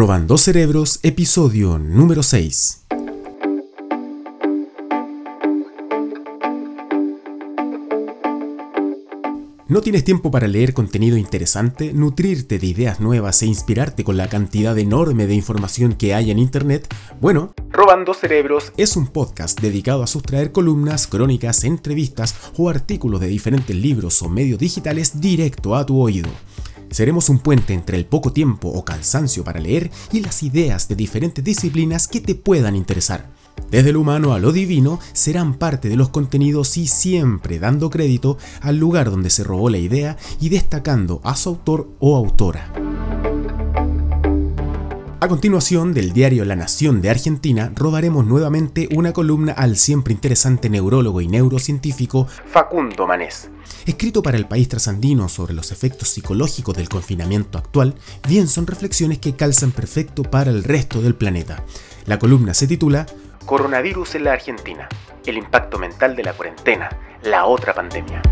Robando 0.00 0.38
Cerebros, 0.38 1.00
episodio 1.02 1.76
número 1.76 2.22
6. 2.22 2.84
¿No 9.66 9.80
tienes 9.80 10.04
tiempo 10.04 10.30
para 10.30 10.46
leer 10.46 10.72
contenido 10.72 11.16
interesante, 11.16 11.92
nutrirte 11.92 12.60
de 12.60 12.66
ideas 12.68 13.00
nuevas 13.00 13.42
e 13.42 13.46
inspirarte 13.46 14.04
con 14.04 14.16
la 14.16 14.28
cantidad 14.28 14.78
enorme 14.78 15.26
de 15.26 15.34
información 15.34 15.94
que 15.94 16.14
hay 16.14 16.30
en 16.30 16.38
Internet? 16.38 16.86
Bueno, 17.20 17.52
Robando 17.70 18.14
Cerebros 18.14 18.72
es 18.76 18.94
un 18.94 19.08
podcast 19.08 19.60
dedicado 19.60 20.04
a 20.04 20.06
sustraer 20.06 20.52
columnas, 20.52 21.08
crónicas, 21.08 21.64
entrevistas 21.64 22.36
o 22.56 22.70
artículos 22.70 23.20
de 23.20 23.26
diferentes 23.26 23.74
libros 23.74 24.22
o 24.22 24.28
medios 24.28 24.60
digitales 24.60 25.20
directo 25.20 25.74
a 25.74 25.84
tu 25.84 26.00
oído. 26.00 26.30
Seremos 26.90 27.28
un 27.28 27.38
puente 27.38 27.74
entre 27.74 27.96
el 27.96 28.06
poco 28.06 28.32
tiempo 28.32 28.68
o 28.68 28.84
cansancio 28.84 29.44
para 29.44 29.60
leer 29.60 29.90
y 30.12 30.20
las 30.20 30.42
ideas 30.42 30.88
de 30.88 30.96
diferentes 30.96 31.44
disciplinas 31.44 32.08
que 32.08 32.20
te 32.20 32.34
puedan 32.34 32.76
interesar. 32.76 33.30
Desde 33.70 33.92
lo 33.92 34.00
humano 34.00 34.32
a 34.32 34.38
lo 34.38 34.52
divino 34.52 34.98
serán 35.12 35.54
parte 35.54 35.88
de 35.88 35.96
los 35.96 36.08
contenidos 36.08 36.76
y 36.76 36.86
siempre 36.86 37.58
dando 37.58 37.90
crédito 37.90 38.38
al 38.60 38.78
lugar 38.78 39.10
donde 39.10 39.30
se 39.30 39.44
robó 39.44 39.68
la 39.68 39.78
idea 39.78 40.16
y 40.40 40.48
destacando 40.48 41.20
a 41.24 41.36
su 41.36 41.50
autor 41.50 41.90
o 41.98 42.16
autora. 42.16 42.72
A 45.20 45.26
continuación 45.26 45.94
del 45.94 46.12
diario 46.12 46.44
La 46.44 46.54
Nación 46.54 47.00
de 47.02 47.10
Argentina, 47.10 47.72
robaremos 47.74 48.24
nuevamente 48.24 48.88
una 48.94 49.12
columna 49.12 49.52
al 49.52 49.76
siempre 49.76 50.14
interesante 50.14 50.70
neurólogo 50.70 51.20
y 51.20 51.26
neurocientífico 51.26 52.28
Facundo 52.46 53.04
Manés. 53.04 53.50
Escrito 53.84 54.22
para 54.22 54.36
el 54.36 54.46
país 54.46 54.68
trasandino 54.68 55.28
sobre 55.28 55.54
los 55.54 55.72
efectos 55.72 56.10
psicológicos 56.10 56.76
del 56.76 56.88
confinamiento 56.88 57.58
actual, 57.58 57.96
bien 58.28 58.46
son 58.46 58.68
reflexiones 58.68 59.18
que 59.18 59.34
calzan 59.34 59.72
perfecto 59.72 60.22
para 60.22 60.52
el 60.52 60.62
resto 60.62 61.02
del 61.02 61.16
planeta. 61.16 61.64
La 62.06 62.20
columna 62.20 62.54
se 62.54 62.68
titula 62.68 63.04
Coronavirus 63.44 64.14
en 64.14 64.24
la 64.24 64.34
Argentina, 64.34 64.88
el 65.26 65.36
impacto 65.36 65.80
mental 65.80 66.14
de 66.14 66.22
la 66.22 66.32
cuarentena, 66.34 66.90
la 67.24 67.44
otra 67.46 67.74
pandemia. 67.74 68.22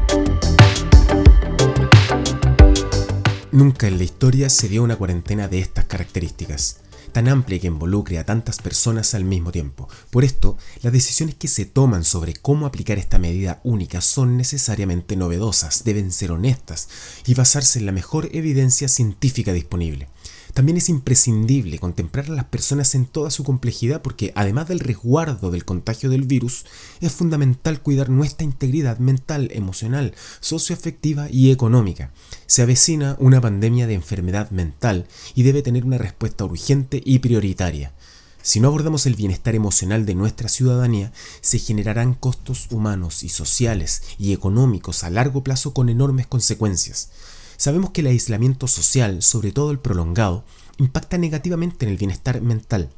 Nunca 3.56 3.88
en 3.88 3.96
la 3.96 4.04
historia 4.04 4.50
se 4.50 4.68
dio 4.68 4.82
una 4.82 4.96
cuarentena 4.96 5.48
de 5.48 5.60
estas 5.60 5.86
características, 5.86 6.80
tan 7.12 7.26
amplia 7.26 7.58
que 7.58 7.68
involucre 7.68 8.18
a 8.18 8.26
tantas 8.26 8.58
personas 8.58 9.14
al 9.14 9.24
mismo 9.24 9.50
tiempo. 9.50 9.88
Por 10.10 10.24
esto, 10.24 10.58
las 10.82 10.92
decisiones 10.92 11.36
que 11.36 11.48
se 11.48 11.64
toman 11.64 12.04
sobre 12.04 12.34
cómo 12.34 12.66
aplicar 12.66 12.98
esta 12.98 13.18
medida 13.18 13.62
única 13.64 14.02
son 14.02 14.36
necesariamente 14.36 15.16
novedosas, 15.16 15.84
deben 15.84 16.12
ser 16.12 16.32
honestas 16.32 16.90
y 17.24 17.32
basarse 17.32 17.78
en 17.78 17.86
la 17.86 17.92
mejor 17.92 18.28
evidencia 18.32 18.88
científica 18.88 19.54
disponible. 19.54 20.08
También 20.56 20.78
es 20.78 20.88
imprescindible 20.88 21.78
contemplar 21.78 22.30
a 22.30 22.34
las 22.34 22.46
personas 22.46 22.94
en 22.94 23.04
toda 23.04 23.30
su 23.30 23.44
complejidad 23.44 24.00
porque 24.00 24.32
además 24.34 24.66
del 24.68 24.80
resguardo 24.80 25.50
del 25.50 25.66
contagio 25.66 26.08
del 26.08 26.22
virus, 26.22 26.64
es 27.02 27.12
fundamental 27.12 27.82
cuidar 27.82 28.08
nuestra 28.08 28.46
integridad 28.46 28.96
mental, 28.96 29.50
emocional, 29.52 30.14
socioafectiva 30.40 31.28
y 31.30 31.50
económica. 31.50 32.10
Se 32.46 32.62
avecina 32.62 33.16
una 33.18 33.38
pandemia 33.38 33.86
de 33.86 33.92
enfermedad 33.92 34.50
mental 34.50 35.06
y 35.34 35.42
debe 35.42 35.60
tener 35.60 35.84
una 35.84 35.98
respuesta 35.98 36.46
urgente 36.46 37.02
y 37.04 37.18
prioritaria. 37.18 37.92
Si 38.40 38.58
no 38.58 38.68
abordamos 38.68 39.04
el 39.04 39.14
bienestar 39.14 39.54
emocional 39.56 40.06
de 40.06 40.14
nuestra 40.14 40.48
ciudadanía, 40.48 41.12
se 41.42 41.58
generarán 41.58 42.14
costos 42.14 42.68
humanos 42.70 43.24
y 43.24 43.28
sociales 43.28 44.00
y 44.18 44.32
económicos 44.32 45.04
a 45.04 45.10
largo 45.10 45.44
plazo 45.44 45.74
con 45.74 45.90
enormes 45.90 46.26
consecuencias. 46.26 47.10
Sabemos 47.56 47.90
que 47.90 48.02
el 48.02 48.08
aislamiento 48.08 48.66
social, 48.66 49.22
sobre 49.22 49.52
todo 49.52 49.70
el 49.70 49.78
prolongado, 49.78 50.44
impacta 50.78 51.18
negativamente 51.18 51.86
en 51.86 51.92
el 51.92 51.98
bienestar 51.98 52.40
mental. 52.40 52.90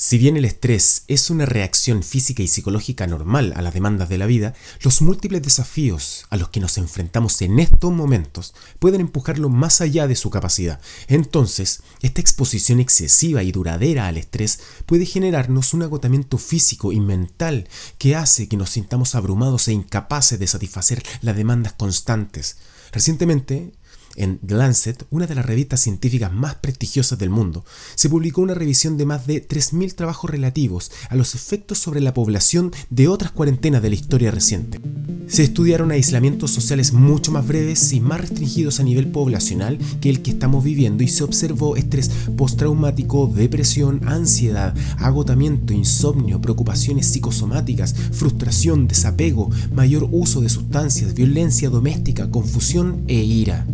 Si 0.00 0.16
bien 0.16 0.36
el 0.36 0.44
estrés 0.44 1.02
es 1.08 1.28
una 1.28 1.44
reacción 1.44 2.04
física 2.04 2.40
y 2.40 2.46
psicológica 2.46 3.08
normal 3.08 3.52
a 3.56 3.62
las 3.62 3.74
demandas 3.74 4.08
de 4.08 4.16
la 4.16 4.26
vida, 4.26 4.54
los 4.82 5.02
múltiples 5.02 5.42
desafíos 5.42 6.24
a 6.30 6.36
los 6.36 6.50
que 6.50 6.60
nos 6.60 6.78
enfrentamos 6.78 7.42
en 7.42 7.58
estos 7.58 7.90
momentos 7.90 8.54
pueden 8.78 9.00
empujarlo 9.00 9.48
más 9.48 9.80
allá 9.80 10.06
de 10.06 10.14
su 10.14 10.30
capacidad. 10.30 10.80
Entonces, 11.08 11.82
esta 12.00 12.20
exposición 12.20 12.78
excesiva 12.78 13.42
y 13.42 13.50
duradera 13.50 14.06
al 14.06 14.18
estrés 14.18 14.60
puede 14.86 15.04
generarnos 15.04 15.74
un 15.74 15.82
agotamiento 15.82 16.38
físico 16.38 16.92
y 16.92 17.00
mental 17.00 17.66
que 17.98 18.14
hace 18.14 18.48
que 18.48 18.56
nos 18.56 18.70
sintamos 18.70 19.16
abrumados 19.16 19.66
e 19.66 19.72
incapaces 19.72 20.38
de 20.38 20.46
satisfacer 20.46 21.02
las 21.22 21.34
demandas 21.34 21.72
constantes. 21.72 22.58
Recientemente, 22.92 23.72
en 24.16 24.40
Lancet, 24.46 25.06
una 25.10 25.26
de 25.26 25.34
las 25.34 25.46
revistas 25.46 25.80
científicas 25.80 26.32
más 26.32 26.56
prestigiosas 26.56 27.18
del 27.18 27.30
mundo, 27.30 27.64
se 27.94 28.08
publicó 28.08 28.40
una 28.40 28.54
revisión 28.54 28.96
de 28.96 29.06
más 29.06 29.26
de 29.26 29.46
3.000 29.46 29.94
trabajos 29.94 30.30
relativos 30.30 30.90
a 31.08 31.16
los 31.16 31.34
efectos 31.34 31.78
sobre 31.78 32.00
la 32.00 32.14
población 32.14 32.72
de 32.90 33.08
otras 33.08 33.30
cuarentenas 33.32 33.82
de 33.82 33.88
la 33.88 33.94
historia 33.94 34.30
reciente. 34.30 34.80
Se 35.28 35.42
estudiaron 35.42 35.90
aislamientos 35.90 36.50
sociales 36.50 36.92
mucho 36.92 37.32
más 37.32 37.46
breves 37.46 37.92
y 37.92 38.00
más 38.00 38.20
restringidos 38.20 38.80
a 38.80 38.82
nivel 38.82 39.08
poblacional 39.08 39.78
que 40.00 40.10
el 40.10 40.22
que 40.22 40.30
estamos 40.30 40.64
viviendo 40.64 41.02
y 41.02 41.08
se 41.08 41.22
observó 41.24 41.76
estrés 41.76 42.10
postraumático, 42.36 43.30
depresión, 43.34 44.00
ansiedad, 44.08 44.74
agotamiento, 44.98 45.72
insomnio, 45.72 46.40
preocupaciones 46.40 47.06
psicosomáticas, 47.06 47.94
frustración, 48.12 48.88
desapego, 48.88 49.50
mayor 49.72 50.08
uso 50.10 50.40
de 50.40 50.48
sustancias, 50.48 51.14
violencia 51.14 51.70
doméstica, 51.70 52.30
confusión 52.30 53.04
e 53.06 53.16
ira. 53.16 53.66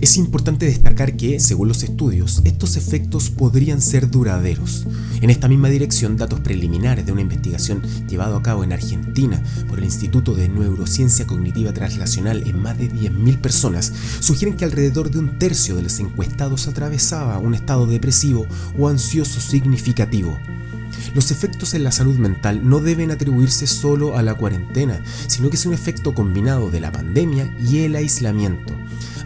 Es 0.00 0.16
importante 0.16 0.64
destacar 0.64 1.14
que, 1.14 1.38
según 1.40 1.68
los 1.68 1.82
estudios, 1.82 2.40
estos 2.44 2.76
efectos 2.76 3.28
podrían 3.28 3.82
ser 3.82 4.10
duraderos. 4.10 4.86
En 5.20 5.28
esta 5.28 5.46
misma 5.46 5.68
dirección, 5.68 6.16
datos 6.16 6.40
preliminares 6.40 7.04
de 7.04 7.12
una 7.12 7.20
investigación 7.20 7.82
llevada 8.08 8.38
a 8.38 8.42
cabo 8.42 8.64
en 8.64 8.72
Argentina 8.72 9.42
por 9.68 9.78
el 9.78 9.84
Instituto 9.84 10.34
de 10.34 10.48
Neurociencia 10.48 11.26
Cognitiva 11.26 11.74
Translacional 11.74 12.44
en 12.46 12.62
más 12.62 12.78
de 12.78 12.90
10.000 12.90 13.42
personas 13.42 13.92
sugieren 14.20 14.56
que 14.56 14.64
alrededor 14.64 15.10
de 15.10 15.18
un 15.18 15.38
tercio 15.38 15.76
de 15.76 15.82
los 15.82 16.00
encuestados 16.00 16.66
atravesaba 16.66 17.38
un 17.38 17.54
estado 17.54 17.86
depresivo 17.86 18.46
o 18.78 18.88
ansioso 18.88 19.38
significativo. 19.38 20.34
Los 21.14 21.30
efectos 21.30 21.74
en 21.74 21.84
la 21.84 21.92
salud 21.92 22.16
mental 22.16 22.60
no 22.68 22.80
deben 22.80 23.10
atribuirse 23.10 23.66
solo 23.66 24.16
a 24.16 24.22
la 24.22 24.34
cuarentena, 24.34 25.00
sino 25.26 25.50
que 25.50 25.56
es 25.56 25.66
un 25.66 25.74
efecto 25.74 26.14
combinado 26.14 26.70
de 26.70 26.80
la 26.80 26.92
pandemia 26.92 27.52
y 27.60 27.80
el 27.80 27.96
aislamiento. 27.96 28.74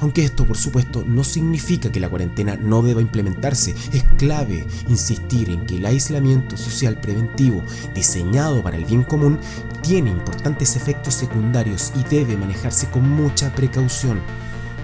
Aunque 0.00 0.24
esto, 0.24 0.46
por 0.46 0.56
supuesto, 0.56 1.04
no 1.06 1.24
significa 1.24 1.90
que 1.90 2.00
la 2.00 2.08
cuarentena 2.08 2.56
no 2.56 2.82
deba 2.82 3.00
implementarse, 3.00 3.74
es 3.92 4.04
clave 4.16 4.66
insistir 4.88 5.50
en 5.50 5.66
que 5.66 5.76
el 5.76 5.86
aislamiento 5.86 6.56
social 6.56 7.00
preventivo 7.00 7.62
diseñado 7.94 8.62
para 8.62 8.76
el 8.76 8.84
bien 8.84 9.02
común 9.02 9.38
tiene 9.82 10.10
importantes 10.10 10.76
efectos 10.76 11.14
secundarios 11.14 11.92
y 11.98 12.02
debe 12.08 12.36
manejarse 12.36 12.88
con 12.90 13.08
mucha 13.08 13.54
precaución. 13.54 14.20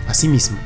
Asimismo, 0.06 0.58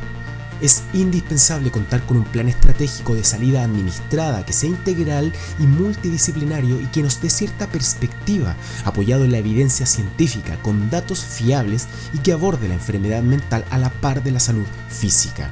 es 0.60 0.82
indispensable 0.92 1.70
contar 1.70 2.04
con 2.06 2.18
un 2.18 2.24
plan 2.24 2.48
estratégico 2.48 3.14
de 3.14 3.24
salida 3.24 3.62
administrada 3.62 4.44
que 4.44 4.52
sea 4.52 4.70
integral 4.70 5.32
y 5.58 5.64
multidisciplinario 5.64 6.80
y 6.80 6.86
que 6.86 7.02
nos 7.02 7.20
dé 7.20 7.30
cierta 7.30 7.66
perspectiva, 7.66 8.56
apoyado 8.84 9.24
en 9.24 9.32
la 9.32 9.38
evidencia 9.38 9.86
científica, 9.86 10.56
con 10.62 10.90
datos 10.90 11.24
fiables 11.24 11.88
y 12.12 12.18
que 12.18 12.32
aborde 12.32 12.68
la 12.68 12.74
enfermedad 12.74 13.22
mental 13.22 13.64
a 13.70 13.78
la 13.78 13.90
par 13.90 14.22
de 14.22 14.30
la 14.30 14.40
salud 14.40 14.66
física. 14.88 15.50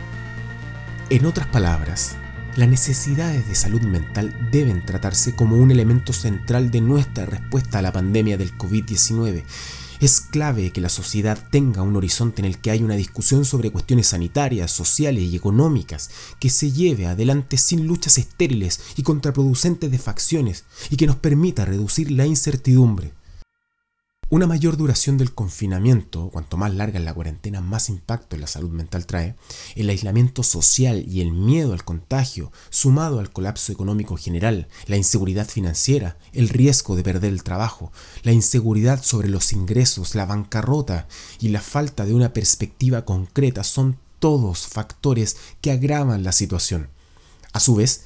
En 1.10 1.26
otras 1.26 1.46
palabras, 1.46 2.16
las 2.56 2.68
necesidades 2.68 3.48
de 3.48 3.54
salud 3.54 3.82
mental 3.82 4.34
deben 4.50 4.84
tratarse 4.84 5.34
como 5.34 5.56
un 5.56 5.70
elemento 5.70 6.12
central 6.12 6.70
de 6.70 6.80
nuestra 6.80 7.26
respuesta 7.26 7.78
a 7.78 7.82
la 7.82 7.92
pandemia 7.92 8.36
del 8.36 8.56
COVID-19 8.56 9.44
es 10.06 10.20
clave 10.20 10.72
que 10.72 10.80
la 10.80 10.88
sociedad 10.88 11.38
tenga 11.50 11.82
un 11.82 11.94
horizonte 11.94 12.42
en 12.42 12.46
el 12.46 12.58
que 12.58 12.72
haya 12.72 12.84
una 12.84 12.96
discusión 12.96 13.44
sobre 13.44 13.70
cuestiones 13.70 14.08
sanitarias, 14.08 14.72
sociales 14.72 15.22
y 15.24 15.36
económicas, 15.36 16.10
que 16.40 16.50
se 16.50 16.72
lleve 16.72 17.06
adelante 17.06 17.56
sin 17.56 17.86
luchas 17.86 18.18
estériles 18.18 18.80
y 18.96 19.04
contraproducentes 19.04 19.90
de 19.90 19.98
facciones 19.98 20.64
y 20.90 20.96
que 20.96 21.06
nos 21.06 21.16
permita 21.16 21.64
reducir 21.64 22.10
la 22.10 22.26
incertidumbre. 22.26 23.12
Una 24.32 24.46
mayor 24.46 24.78
duración 24.78 25.18
del 25.18 25.34
confinamiento, 25.34 26.30
cuanto 26.30 26.56
más 26.56 26.74
larga 26.74 26.98
es 26.98 27.04
la 27.04 27.12
cuarentena, 27.12 27.60
más 27.60 27.90
impacto 27.90 28.34
en 28.34 28.40
la 28.40 28.46
salud 28.46 28.70
mental 28.70 29.04
trae. 29.04 29.36
El 29.76 29.90
aislamiento 29.90 30.42
social 30.42 31.04
y 31.06 31.20
el 31.20 31.32
miedo 31.32 31.74
al 31.74 31.84
contagio, 31.84 32.50
sumado 32.70 33.20
al 33.20 33.30
colapso 33.30 33.72
económico 33.72 34.16
general, 34.16 34.68
la 34.86 34.96
inseguridad 34.96 35.46
financiera, 35.46 36.16
el 36.32 36.48
riesgo 36.48 36.96
de 36.96 37.02
perder 37.02 37.30
el 37.30 37.42
trabajo, 37.42 37.92
la 38.22 38.32
inseguridad 38.32 39.02
sobre 39.02 39.28
los 39.28 39.52
ingresos, 39.52 40.14
la 40.14 40.24
bancarrota 40.24 41.08
y 41.38 41.48
la 41.48 41.60
falta 41.60 42.06
de 42.06 42.14
una 42.14 42.32
perspectiva 42.32 43.04
concreta 43.04 43.62
son 43.64 43.98
todos 44.18 44.66
factores 44.66 45.36
que 45.60 45.72
agravan 45.72 46.22
la 46.22 46.32
situación. 46.32 46.88
A 47.52 47.60
su 47.60 47.74
vez, 47.74 48.04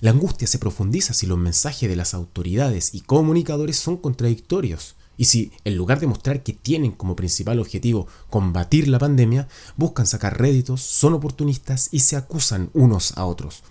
la 0.00 0.10
angustia 0.10 0.46
se 0.46 0.58
profundiza 0.58 1.14
si 1.14 1.24
los 1.24 1.38
mensajes 1.38 1.88
de 1.88 1.96
las 1.96 2.12
autoridades 2.12 2.94
y 2.94 3.00
comunicadores 3.00 3.78
son 3.78 3.96
contradictorios. 3.96 4.96
Y 5.16 5.26
si, 5.26 5.52
en 5.64 5.76
lugar 5.76 6.00
de 6.00 6.06
mostrar 6.06 6.42
que 6.42 6.52
tienen 6.52 6.92
como 6.92 7.16
principal 7.16 7.58
objetivo 7.58 8.06
combatir 8.30 8.88
la 8.88 8.98
pandemia, 8.98 9.48
buscan 9.76 10.06
sacar 10.06 10.38
réditos, 10.40 10.80
son 10.80 11.14
oportunistas 11.14 11.88
y 11.92 12.00
se 12.00 12.16
acusan 12.16 12.70
unos 12.72 13.16
a 13.16 13.24
otros. 13.24 13.62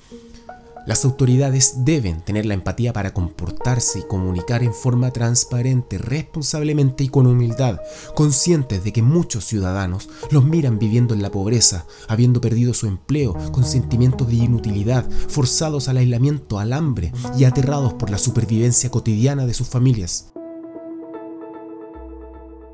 Las 0.88 1.06
autoridades 1.06 1.86
deben 1.86 2.22
tener 2.22 2.48
la 2.48 2.56
empatía 2.56 2.92
para 2.92 3.14
comportarse 3.14 4.00
y 4.00 4.08
comunicar 4.08 4.64
en 4.64 4.74
forma 4.74 5.12
transparente, 5.12 6.00
responsablemente 6.00 7.04
y 7.04 7.10
con 7.10 7.28
humildad, 7.28 7.80
conscientes 8.16 8.84
de 8.84 8.92
que 8.92 9.04
muchos 9.04 9.46
ciudadanos 9.46 10.10
los 10.32 10.44
miran 10.44 10.80
viviendo 10.80 11.14
en 11.14 11.22
la 11.22 11.30
pobreza, 11.30 11.86
habiendo 12.08 12.42
perdido 12.42 12.74
su 12.74 12.88
empleo, 12.88 13.36
con 13.52 13.64
sentimientos 13.64 14.28
de 14.28 14.36
inutilidad, 14.36 15.08
forzados 15.28 15.88
al 15.88 15.98
aislamiento, 15.98 16.58
al 16.58 16.74
hambre 16.74 17.14
y 17.38 17.44
aterrados 17.44 17.94
por 17.94 18.10
la 18.10 18.18
supervivencia 18.18 18.90
cotidiana 18.90 19.46
de 19.46 19.54
sus 19.54 19.68
familias. 19.68 20.32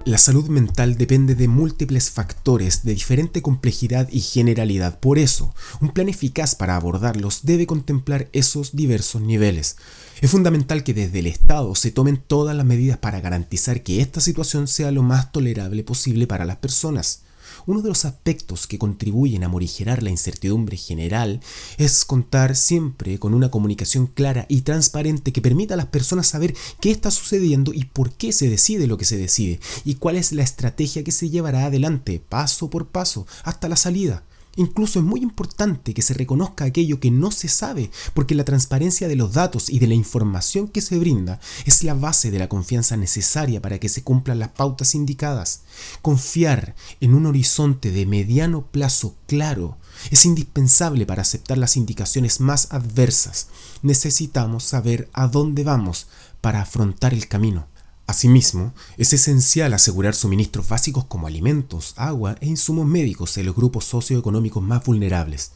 La 0.08 0.18
salud 0.18 0.48
mental 0.48 0.96
depende 0.96 1.36
de 1.36 1.50
múltiples 1.50 2.12
factores 2.12 2.86
de 2.86 2.94
diferente 2.94 3.42
complejidad 3.42 4.08
y 4.10 4.22
generalidad. 4.22 5.02
Por 5.02 5.20
eso, 5.20 5.54
un 5.82 5.90
plan 5.90 6.08
eficaz 6.08 6.56
para 6.56 6.78
abordarlos 6.78 7.42
debe 7.44 7.68
contemplar 7.68 8.30
esos 8.32 8.74
diversos 8.74 9.22
niveles. 9.22 9.76
Es 10.22 10.32
fundamental 10.32 10.86
que 10.86 10.94
desde 10.94 11.20
el 11.20 11.28
Estado 11.28 11.76
se 11.76 11.92
tomen 11.92 12.24
todas 12.26 12.56
las 12.56 12.66
medidas 12.66 12.98
para 13.00 13.20
garantizar 13.20 13.84
que 13.84 14.00
esta 14.00 14.22
situación 14.22 14.70
sea 14.70 14.92
lo 14.92 15.04
más 15.04 15.34
tolerable 15.34 15.84
posible 15.84 16.26
para 16.26 16.46
las 16.46 16.56
personas. 16.56 17.24
Uno 17.66 17.82
de 17.82 17.90
los 17.90 18.06
aspectos 18.06 18.68
que 18.68 18.78
contribuyen 18.78 19.44
a 19.44 19.50
morigerar 19.50 20.04
la 20.04 20.10
incertidumbre 20.10 20.78
general 20.78 21.42
es 21.78 22.06
contar 22.06 22.56
siempre 22.56 23.20
con 23.20 23.34
una 23.34 23.52
comunicación 23.52 24.08
clara 24.08 24.46
y 24.50 24.62
transparente 24.62 25.32
que 25.32 25.42
permita 25.42 25.74
a 25.74 25.78
las 25.78 25.88
personas 25.88 26.28
saber 26.28 26.56
qué 26.82 26.92
está 26.92 27.12
sucediendo 27.12 27.74
y 27.74 27.86
por 27.86 28.14
qué 28.14 28.32
se 28.32 28.50
decide 28.50 28.88
lo 28.88 28.98
que 28.98 29.06
se 29.06 29.18
decide 29.18 29.60
y 29.86 29.96
cuál 29.96 30.16
es 30.16 30.32
la 30.32 30.44
estrategia 30.44 31.04
que 31.04 31.12
se 31.12 31.30
llevará 31.30 31.66
adelante 31.66 32.22
paso 32.28 32.70
por 32.70 32.88
paso 32.88 33.28
hasta 33.44 33.70
la 33.70 33.76
salida. 33.76 34.24
Incluso 34.58 35.00
es 35.00 35.06
muy 35.06 35.22
importante 35.22 35.94
que 35.94 36.02
se 36.02 36.16
reconozca 36.16 36.66
aquello 36.66 37.00
que 37.00 37.12
no 37.12 37.32
se 37.32 37.48
sabe, 37.48 37.92
porque 38.14 38.36
la 38.36 38.44
transparencia 38.44 39.08
de 39.08 39.16
los 39.16 39.34
datos 39.34 39.70
y 39.70 39.78
de 39.78 39.88
la 39.88 39.94
información 39.94 40.68
que 40.68 40.82
se 40.82 40.98
brinda 40.98 41.40
es 41.66 41.84
la 41.84 41.94
base 41.94 42.32
de 42.32 42.40
la 42.40 42.50
confianza 42.50 42.98
necesaria 42.98 43.62
para 43.62 43.80
que 43.80 43.88
se 43.88 44.04
cumplan 44.04 44.40
las 44.40 44.50
pautas 44.50 44.96
indicadas. 44.96 45.62
Confiar 46.02 46.76
en 47.00 47.14
un 47.14 47.28
horizonte 47.28 47.92
de 47.92 48.08
mediano 48.08 48.66
plazo 48.66 49.16
claro 49.28 49.78
es 50.10 50.26
indispensable 50.26 51.06
para 51.06 51.22
aceptar 51.22 51.60
las 51.60 51.78
indicaciones 51.78 52.40
más 52.40 52.68
adversas. 52.72 53.48
Necesitamos 53.84 54.64
saber 54.64 55.08
a 55.14 55.28
dónde 55.28 55.64
vamos 55.64 56.08
para 56.42 56.62
afrontar 56.62 57.14
el 57.14 57.28
camino. 57.28 57.68
Asimismo, 58.08 58.74
es 58.96 59.12
esencial 59.12 59.74
asegurar 59.74 60.16
suministros 60.16 60.70
básicos 60.70 61.04
como 61.04 61.28
alimentos, 61.28 61.94
agua 61.98 62.38
e 62.40 62.48
insumos 62.48 62.88
médicos 62.88 63.38
en 63.38 63.46
los 63.46 63.56
grupos 63.56 63.84
socioeconómicos 63.84 64.64
más 64.64 64.86
vulnerables. 64.86 65.52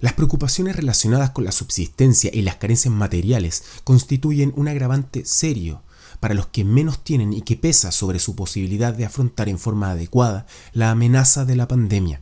Las 0.00 0.14
preocupaciones 0.14 0.74
relacionadas 0.74 1.30
con 1.30 1.44
la 1.44 1.52
subsistencia 1.52 2.28
y 2.34 2.42
las 2.42 2.56
carencias 2.56 2.92
materiales 2.92 3.62
constituyen 3.84 4.52
un 4.56 4.66
agravante 4.66 5.24
serio 5.24 5.82
para 6.18 6.34
los 6.34 6.48
que 6.48 6.64
menos 6.64 7.04
tienen 7.04 7.32
y 7.32 7.42
que 7.42 7.56
pesa 7.56 7.92
sobre 7.92 8.18
su 8.18 8.34
posibilidad 8.34 8.92
de 8.92 9.04
afrontar 9.04 9.48
en 9.48 9.60
forma 9.60 9.92
adecuada 9.92 10.46
la 10.72 10.90
amenaza 10.90 11.44
de 11.44 11.54
la 11.54 11.68
pandemia. 11.68 12.20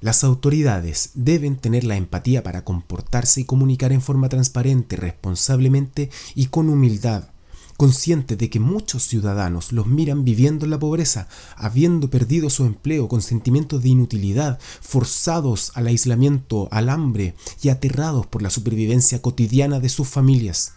Las 0.00 0.22
autoridades 0.22 1.10
deben 1.14 1.56
tener 1.56 1.82
la 1.82 1.96
empatía 1.96 2.44
para 2.44 2.62
comportarse 2.62 3.40
y 3.40 3.44
comunicar 3.44 3.90
en 3.90 4.00
forma 4.00 4.28
transparente, 4.28 4.94
responsablemente 4.94 6.08
y 6.36 6.46
con 6.46 6.68
humildad 6.68 7.30
consciente 7.76 8.36
de 8.36 8.50
que 8.50 8.60
muchos 8.60 9.04
ciudadanos 9.04 9.72
los 9.72 9.86
miran 9.86 10.24
viviendo 10.24 10.64
en 10.64 10.70
la 10.70 10.78
pobreza, 10.78 11.28
habiendo 11.56 12.10
perdido 12.10 12.50
su 12.50 12.64
empleo 12.64 13.08
con 13.08 13.22
sentimientos 13.22 13.82
de 13.82 13.90
inutilidad, 13.90 14.58
forzados 14.80 15.72
al 15.74 15.86
aislamiento, 15.86 16.68
al 16.70 16.88
hambre 16.88 17.34
y 17.62 17.68
aterrados 17.68 18.26
por 18.26 18.42
la 18.42 18.50
supervivencia 18.50 19.22
cotidiana 19.22 19.80
de 19.80 19.88
sus 19.88 20.08
familias. 20.08 20.74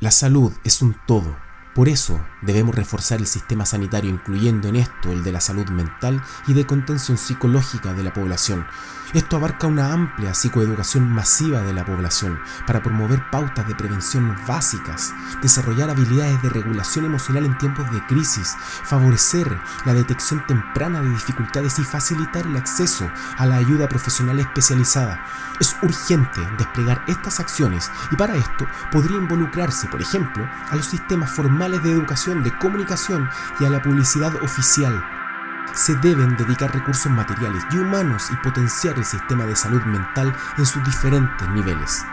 La 0.00 0.10
salud 0.10 0.52
es 0.64 0.82
un 0.82 0.96
todo. 1.06 1.47
Por 1.74 1.88
eso 1.88 2.20
debemos 2.42 2.74
reforzar 2.74 3.18
el 3.20 3.26
sistema 3.26 3.64
sanitario 3.64 4.10
incluyendo 4.10 4.68
en 4.68 4.76
esto 4.76 5.12
el 5.12 5.22
de 5.22 5.32
la 5.32 5.40
salud 5.40 5.68
mental 5.68 6.22
y 6.46 6.54
de 6.54 6.66
contención 6.66 7.16
psicológica 7.18 7.92
de 7.94 8.02
la 8.02 8.12
población, 8.12 8.66
esto 9.14 9.36
abarca 9.36 9.66
una 9.66 9.94
amplia 9.94 10.34
psicoeducación 10.34 11.08
masiva 11.10 11.62
de 11.62 11.72
la 11.72 11.82
población 11.82 12.38
para 12.66 12.82
promover 12.82 13.30
pautas 13.30 13.66
de 13.66 13.74
prevención 13.74 14.36
básicas, 14.46 15.14
desarrollar 15.40 15.88
habilidades 15.88 16.42
de 16.42 16.50
regulación 16.50 17.06
emocional 17.06 17.46
en 17.46 17.56
tiempos 17.56 17.90
de 17.90 18.04
crisis, 18.04 18.54
favorecer 18.84 19.48
la 19.86 19.94
detección 19.94 20.46
temprana 20.46 21.00
de 21.00 21.08
dificultades 21.08 21.78
y 21.78 21.84
facilitar 21.84 22.46
el 22.46 22.56
acceso 22.58 23.10
a 23.38 23.46
la 23.46 23.56
ayuda 23.56 23.88
profesional 23.88 24.40
especializada. 24.40 25.24
Es 25.58 25.74
urgente 25.82 26.42
desplegar 26.58 27.02
estas 27.06 27.40
acciones 27.40 27.90
y 28.10 28.16
para 28.16 28.36
esto 28.36 28.66
podría 28.92 29.16
involucrarse, 29.16 29.88
por 29.88 30.02
ejemplo, 30.02 30.46
a 30.70 30.76
los 30.76 30.84
sistemas 30.84 31.30
formales 31.30 31.57
de 31.58 31.90
educación, 31.90 32.44
de 32.44 32.56
comunicación 32.56 33.28
y 33.58 33.64
a 33.64 33.70
la 33.70 33.82
publicidad 33.82 34.32
oficial 34.42 35.04
se 35.74 35.96
deben 35.96 36.36
dedicar 36.36 36.72
recursos 36.72 37.10
materiales 37.10 37.64
y 37.72 37.78
humanos 37.78 38.28
y 38.32 38.36
potenciar 38.36 38.96
el 38.96 39.04
sistema 39.04 39.44
de 39.44 39.56
salud 39.56 39.82
mental 39.82 40.32
en 40.56 40.64
sus 40.64 40.82
diferentes 40.84 41.48
niveles. 41.48 42.04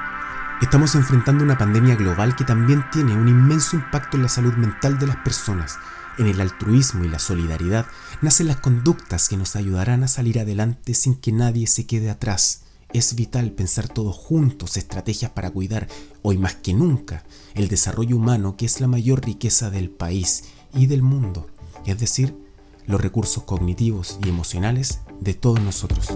Estamos 0.62 0.96
enfrentando 0.96 1.44
una 1.44 1.58
pandemia 1.58 1.96
global 1.96 2.36
que 2.36 2.44
también 2.44 2.90
tiene 2.92 3.16
un 3.16 3.28
inmenso 3.28 3.76
impacto 3.76 4.18
en 4.18 4.24
la 4.24 4.30
salud 4.30 4.54
mental 4.56 4.98
de 4.98 5.08
las 5.08 5.18
personas. 5.18 5.78
En 6.18 6.26
el 6.26 6.42
altruismo 6.42 7.06
y 7.06 7.08
la 7.08 7.20
solidaridad 7.20 7.86
nacen 8.22 8.48
las 8.48 8.58
conductas 8.58 9.30
que 9.30 9.38
nos 9.38 9.56
ayudarán 9.56 10.04
a 10.04 10.08
salir 10.08 10.40
adelante 10.40 10.96
sin 10.96 11.16
que 11.16 11.32
nadie 11.32 11.68
se 11.68 11.86
quede 11.86 12.10
atrás. 12.10 12.65
Es 12.96 13.14
vital 13.14 13.52
pensar 13.52 13.90
todos 13.90 14.16
juntos 14.16 14.78
estrategias 14.78 15.30
para 15.30 15.52
cuidar, 15.52 15.90
hoy 16.22 16.38
más 16.38 16.56
que 16.56 16.74
nunca, 16.74 17.26
el 17.54 17.68
desarrollo 17.68 18.16
humano 18.16 18.56
que 18.56 18.66
es 18.66 18.80
la 18.80 18.88
mayor 18.88 19.26
riqueza 19.26 19.70
del 19.70 19.90
país 19.90 20.46
y 20.74 20.86
del 20.86 21.02
mundo, 21.02 21.46
es 21.86 22.00
decir, 22.00 22.38
los 22.86 23.02
recursos 23.02 23.44
cognitivos 23.44 24.18
y 24.24 24.30
emocionales 24.30 25.02
de 25.20 25.34
todos 25.34 25.60
nosotros. 25.60 26.08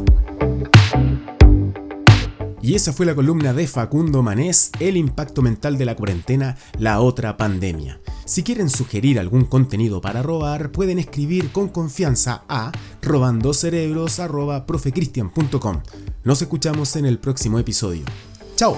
Y 2.69 2.75
esa 2.75 2.93
fue 2.93 3.07
la 3.07 3.15
columna 3.15 3.51
de 3.51 3.65
Facundo 3.65 4.21
Manés, 4.21 4.69
El 4.79 4.95
impacto 4.95 5.41
mental 5.41 5.79
de 5.79 5.85
la 5.85 5.95
cuarentena, 5.95 6.55
la 6.77 7.01
otra 7.01 7.35
pandemia. 7.35 7.99
Si 8.25 8.43
quieren 8.43 8.69
sugerir 8.69 9.17
algún 9.17 9.45
contenido 9.45 10.01
para 10.01 10.21
robar, 10.21 10.71
pueden 10.71 10.99
escribir 10.99 11.51
con 11.51 11.69
confianza 11.69 12.43
a 12.47 12.71
robandocerebros.profecristian.com. 13.01 15.81
Nos 16.23 16.43
escuchamos 16.43 16.95
en 16.95 17.07
el 17.07 17.17
próximo 17.17 17.57
episodio. 17.57 18.05
¡Chao! 18.55 18.77